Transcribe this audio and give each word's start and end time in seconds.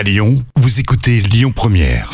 À 0.00 0.02
Lyon, 0.02 0.42
vous 0.56 0.80
écoutez 0.80 1.20
Lyon 1.20 1.52
Première. 1.54 2.10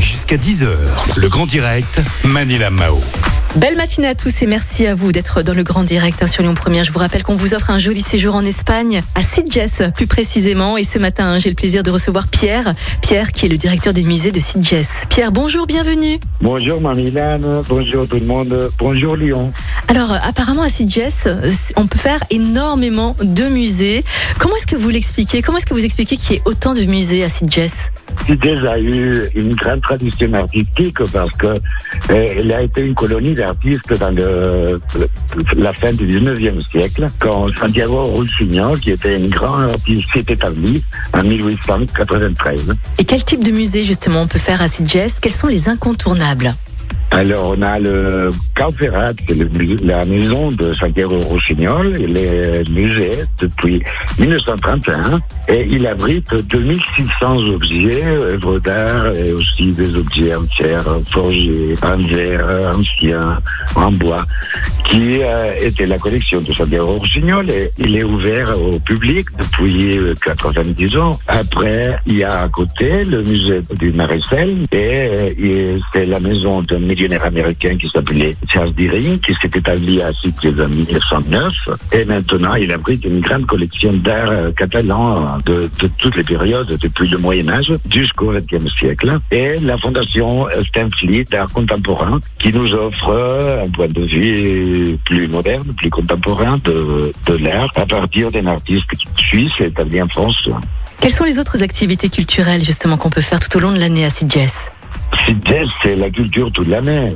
Jusqu'à 0.00 0.36
10h, 0.36 0.66
le 1.14 1.28
grand 1.28 1.46
direct, 1.46 2.00
Manila 2.24 2.68
Mao. 2.68 2.98
Belle 3.54 3.76
matinée 3.76 4.08
à 4.08 4.14
tous 4.14 4.42
et 4.42 4.46
merci 4.46 4.86
à 4.86 4.94
vous 4.94 5.12
d'être 5.12 5.42
dans 5.42 5.52
le 5.52 5.62
grand 5.62 5.84
direct 5.84 6.22
hein, 6.22 6.26
sur 6.26 6.42
Lyon 6.42 6.54
Première. 6.54 6.84
Je 6.84 6.90
vous 6.90 6.98
rappelle 6.98 7.22
qu'on 7.22 7.36
vous 7.36 7.52
offre 7.52 7.70
un 7.70 7.78
joli 7.78 8.00
séjour 8.00 8.34
en 8.34 8.44
Espagne, 8.44 9.02
à 9.14 9.20
Sitges 9.20 9.92
plus 9.94 10.06
précisément. 10.06 10.78
Et 10.78 10.84
ce 10.84 10.98
matin, 10.98 11.26
hein, 11.26 11.38
j'ai 11.38 11.50
le 11.50 11.54
plaisir 11.54 11.82
de 11.82 11.90
recevoir 11.90 12.26
Pierre. 12.28 12.74
Pierre 13.02 13.30
qui 13.30 13.46
est 13.46 13.50
le 13.50 13.58
directeur 13.58 13.92
des 13.92 14.04
musées 14.04 14.32
de 14.32 14.40
Sitges. 14.40 15.04
Pierre, 15.10 15.32
bonjour, 15.32 15.66
bienvenue. 15.66 16.18
Bonjour 16.40 16.80
Marilane, 16.80 17.62
bonjour 17.68 18.08
tout 18.08 18.16
le 18.16 18.26
monde, 18.26 18.70
bonjour 18.78 19.16
Lyon. 19.16 19.52
Alors, 19.94 20.14
euh, 20.14 20.18
apparemment 20.22 20.62
à 20.62 20.70
Sitges, 20.70 21.26
euh, 21.26 21.50
on 21.76 21.86
peut 21.86 21.98
faire 21.98 22.18
énormément 22.30 23.14
de 23.22 23.42
musées. 23.42 24.02
Comment 24.38 24.56
est-ce 24.56 24.66
que 24.66 24.74
vous 24.74 24.88
l'expliquez? 24.88 25.42
Comment 25.42 25.58
est-ce 25.58 25.66
que 25.66 25.74
vous 25.74 25.84
expliquez 25.84 26.16
qu'il 26.16 26.32
y 26.32 26.38
ait 26.38 26.42
autant 26.46 26.72
de 26.72 26.80
musées 26.84 27.22
à 27.22 27.28
Sitges 27.28 27.90
Sitges 28.26 28.64
a 28.64 28.78
eu 28.78 29.28
une 29.34 29.54
grande 29.54 29.82
tradition 29.82 30.32
artistique 30.32 30.96
parce 31.12 31.36
que 31.36 31.48
euh, 31.48 31.56
elle 32.08 32.54
a 32.54 32.62
été 32.62 32.86
une 32.86 32.94
colonie 32.94 33.34
d'artistes 33.34 33.92
dans 33.98 34.08
le, 34.08 34.80
la 35.58 35.74
fin 35.74 35.92
du 35.92 36.06
19e 36.06 36.66
siècle, 36.70 37.06
quand 37.18 37.54
Santiago 37.54 38.02
Rossignol, 38.02 38.80
qui 38.80 38.92
était 38.92 39.16
un 39.16 39.28
grand 39.28 39.58
artiste, 39.58 40.08
s'est 40.14 40.24
établi 40.26 40.82
en 41.12 41.22
1893. 41.22 42.76
Et 42.96 43.04
quel 43.04 43.22
type 43.24 43.44
de 43.44 43.50
musée 43.50 43.84
justement 43.84 44.22
on 44.22 44.26
peut 44.26 44.38
faire 44.38 44.62
à 44.62 44.68
Sitges 44.68 45.20
Quels 45.20 45.32
sont 45.32 45.48
les 45.48 45.68
incontournables? 45.68 46.54
Alors, 47.14 47.54
on 47.56 47.60
a 47.60 47.78
le 47.78 48.30
Cauferrat, 48.56 49.12
c'est 49.28 49.84
la 49.84 50.02
maison 50.06 50.48
de 50.48 50.72
Santiago 50.72 51.18
Rossignol. 51.18 51.92
Il 52.00 52.16
est 52.16 52.68
musée 52.70 53.18
depuis 53.38 53.82
1931 54.18 55.20
et 55.48 55.66
il 55.68 55.86
abrite 55.86 56.34
2600 56.34 57.36
objets, 57.48 58.06
œuvres 58.06 58.58
d'art 58.60 59.08
et 59.14 59.30
aussi 59.32 59.72
des 59.72 59.94
objets 59.94 60.34
en 60.34 60.44
pierre, 60.44 60.84
forgés, 61.10 61.76
en 61.82 61.98
verre, 61.98 62.72
anciens, 62.74 63.34
en 63.74 63.92
bois, 63.92 64.24
qui 64.84 65.22
euh, 65.22 65.52
était 65.60 65.86
la 65.86 65.98
collection 65.98 66.40
de 66.40 66.52
Santiago 66.52 66.98
Rossignol 66.98 67.48
et 67.50 67.70
il 67.78 67.96
est 67.96 68.04
ouvert 68.04 68.60
au 68.60 68.78
public 68.78 69.26
depuis 69.38 69.98
euh, 69.98 70.14
90 70.22 70.96
ans. 70.96 71.18
Après, 71.28 71.96
il 72.06 72.18
y 72.18 72.24
a 72.24 72.40
à 72.40 72.48
côté 72.48 73.04
le 73.04 73.22
musée 73.22 73.62
du 73.78 73.90
Maréchal 73.92 74.50
et, 74.72 74.76
euh, 74.76 75.30
et 75.38 75.76
c'est 75.92 76.06
la 76.06 76.20
maison 76.20 76.62
d'un 76.62 76.78
millionnaire 76.78 77.24
américain 77.24 77.76
qui 77.76 77.88
s'appelait 77.88 78.32
Charles 78.52 78.72
Deering 78.74 79.18
qui 79.20 79.34
s'est 79.34 79.50
établi 79.54 80.02
à 80.02 80.12
Sitges 80.12 80.60
en 80.60 80.68
1909 80.68 81.52
et 81.92 82.04
maintenant 82.04 82.54
il 82.54 82.72
abrite 82.72 83.04
une 83.04 83.20
grande 83.20 83.46
collection 83.46 83.92
d'art 83.94 84.30
euh, 84.30 84.52
catalan 84.52 85.38
de, 85.46 85.70
toutes 85.98 86.16
les 86.16 86.24
périodes 86.24 86.78
depuis 86.80 87.08
le 87.08 87.18
Moyen 87.18 87.48
Âge 87.48 87.72
jusqu'au 87.90 88.32
XXe 88.32 88.72
siècle 88.74 89.18
et 89.30 89.58
la 89.60 89.78
fondation 89.78 90.46
Stanfleet 90.62 91.24
d'art 91.24 91.50
contemporain 91.52 92.20
qui 92.38 92.52
nous 92.52 92.72
offre 92.74 93.08
euh, 93.08 93.64
un 93.64 93.70
point 93.70 93.88
de 93.88 94.02
vue 94.02 94.71
plus 95.04 95.28
moderne, 95.28 95.72
plus 95.76 95.90
contemporain 95.90 96.58
de, 96.64 97.12
l'art 97.38 97.70
à 97.76 97.86
partir 97.86 98.30
d'un 98.30 98.46
artiste 98.46 98.90
suisse 99.16 99.52
établi 99.60 100.00
en 100.02 100.08
France. 100.08 100.48
Quelles 101.00 101.12
sont 101.12 101.24
les 101.24 101.38
autres 101.38 101.62
activités 101.62 102.08
culturelles 102.08 102.62
justement 102.62 102.96
qu'on 102.96 103.10
peut 103.10 103.20
faire 103.20 103.40
tout 103.40 103.56
au 103.56 103.60
long 103.60 103.72
de 103.72 103.78
l'année 103.78 104.04
à 104.04 104.10
Sitges? 104.10 104.70
Sitges, 105.26 105.70
c'est 105.82 105.96
la 105.96 106.10
culture 106.10 106.50
toute 106.52 106.68
l'année. 106.68 107.10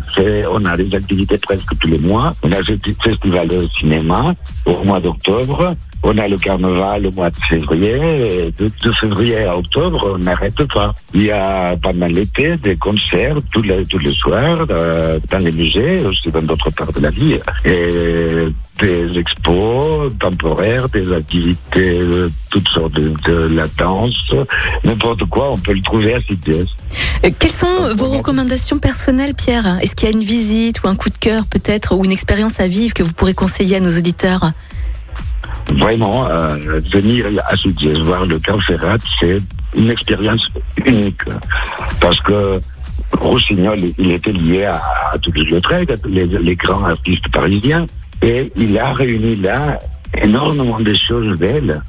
On 0.50 0.64
a 0.64 0.76
des 0.76 0.94
activités 0.94 1.38
presque 1.38 1.76
tous 1.78 1.88
les 1.88 1.98
mois. 1.98 2.32
On 2.42 2.52
a 2.52 2.58
le 2.58 2.78
festival 3.02 3.48
de 3.48 3.66
cinéma 3.78 4.34
au 4.64 4.84
mois 4.84 5.00
d'octobre. 5.00 5.74
On 6.02 6.16
a 6.18 6.28
le 6.28 6.36
carnaval 6.36 7.06
au 7.06 7.10
mois 7.12 7.30
de 7.30 7.36
février. 7.48 8.52
De, 8.58 8.92
février 9.00 9.44
à 9.44 9.56
octobre, 9.56 10.12
on 10.14 10.18
n'arrête 10.18 10.62
pas. 10.72 10.94
Il 11.14 11.24
y 11.24 11.30
a 11.30 11.76
pendant 11.76 12.06
l'été 12.06 12.56
des 12.56 12.76
concerts 12.76 13.36
tous 13.52 13.62
les, 13.62 13.84
tous 13.86 13.98
les 13.98 14.12
soirs 14.12 14.66
euh, 14.70 15.18
dans 15.30 15.38
les 15.38 15.52
musées, 15.52 16.04
aussi 16.06 16.30
dans 16.30 16.42
d'autres 16.42 16.70
parts 16.70 16.92
de 16.92 17.00
la 17.00 17.10
ville. 17.10 17.40
Et 17.64 18.48
des 18.80 19.18
expos 19.18 20.12
temporaires, 20.18 20.88
des 20.90 21.12
activités, 21.12 21.98
euh, 22.00 22.28
toutes 22.50 22.68
sortes 22.68 22.92
de, 22.92 23.12
de 23.24 23.54
la 23.54 23.66
danse, 23.78 24.34
n'importe 24.84 25.24
quoi, 25.24 25.52
on 25.52 25.56
peut 25.56 25.72
le 25.72 25.80
trouver 25.80 26.14
à 26.14 26.20
Sitges. 26.20 26.74
Euh, 27.26 27.30
Quelles 27.38 27.50
sont 27.50 27.94
vos 27.94 28.08
recommandations 28.08 28.78
personnelles, 28.78 29.34
Pierre? 29.34 29.78
Est-ce 29.80 29.96
qu'il 29.96 30.08
y 30.08 30.12
a 30.12 30.14
une 30.14 30.24
visite 30.24 30.82
ou 30.82 30.88
un 30.88 30.96
coup 30.96 31.10
de 31.10 31.18
cœur 31.18 31.46
peut-être 31.46 31.94
ou 31.96 32.04
une 32.04 32.12
expérience 32.12 32.60
à 32.60 32.68
vivre 32.68 32.94
que 32.94 33.02
vous 33.02 33.12
pourrez 33.12 33.34
conseiller 33.34 33.76
à 33.76 33.80
nos 33.80 33.96
auditeurs? 33.96 34.52
Vraiment, 35.68 36.28
euh, 36.28 36.80
venir 36.92 37.26
à 37.48 37.56
Sitges, 37.56 37.98
voir 37.98 38.24
le 38.24 38.38
Camp 38.38 38.60
Ferrat, 38.60 38.98
c'est 39.18 39.38
une 39.76 39.90
expérience 39.90 40.46
unique. 40.84 41.22
Parce 42.00 42.20
que 42.20 42.60
Rossignol, 43.12 43.80
il 43.98 44.10
était 44.12 44.32
lié 44.32 44.64
à, 44.64 44.80
à 45.12 45.18
Toulouse-Lautrec, 45.18 45.90
les, 46.08 46.26
les 46.26 46.56
grands 46.56 46.84
artistes 46.84 47.28
parisiens, 47.32 47.86
et 48.22 48.52
il 48.56 48.78
a 48.78 48.92
réuni 48.92 49.36
là 49.36 49.78
énormément 50.22 50.78
de 50.78 50.94
choses 50.94 51.36
belles. 51.36 51.82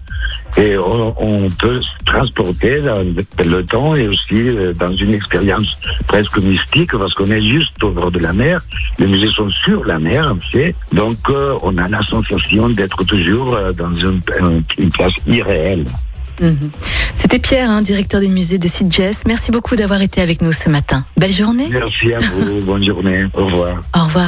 Et 0.58 0.76
on, 0.78 1.14
on 1.22 1.50
peut 1.52 1.80
se 1.82 1.88
transporter 2.06 2.82
dans 2.82 3.04
le 3.04 3.64
temps 3.66 3.96
et 3.96 4.08
aussi 4.08 4.34
euh, 4.34 4.74
dans 4.74 4.92
une 4.96 5.14
expérience 5.14 5.78
presque 6.08 6.38
mystique 6.40 6.92
parce 6.98 7.14
qu'on 7.14 7.30
est 7.30 7.42
juste 7.44 7.82
au 7.84 7.92
bord 7.92 8.12
de 8.12 8.20
la 8.20 8.34
mer. 8.34 8.62
Les 8.98 9.06
musées 9.08 9.30
sont 9.36 9.50
sur 9.66 9.86
la 9.86 10.00
mer, 10.00 10.32
en 10.36 10.40
fait. 10.52 10.74
Donc, 10.92 11.18
euh, 11.30 11.56
on 11.62 11.78
a 11.78 11.88
la 11.88 12.02
sensation 12.04 12.70
d'être 12.70 13.04
toujours 13.04 13.54
euh, 13.56 13.72
dans 13.72 13.94
une, 13.94 14.20
un- 14.42 14.60
une 14.80 14.90
place 14.90 15.14
irréelle. 15.28 15.86
Mhm. 16.42 16.70
C'était 17.16 17.40
Pierre, 17.40 17.70
hein, 17.70 17.82
directeur 17.82 18.20
des 18.22 18.30
musées 18.30 18.58
de 18.60 18.68
Sitges. 18.68 19.18
Merci 19.28 19.52
beaucoup 19.52 19.76
d'avoir 19.76 20.02
été 20.02 20.22
avec 20.22 20.42
nous 20.42 20.52
ce 20.52 20.70
matin. 20.70 21.04
Belle 21.18 21.32
journée. 21.32 21.68
Merci 21.72 22.14
à 22.14 22.20
vous. 22.20 22.62
Bonne 22.66 22.84
journée. 22.86 23.26
Au 23.36 23.46
revoir. 23.46 23.78
Au 23.96 24.04
revoir. 24.06 24.28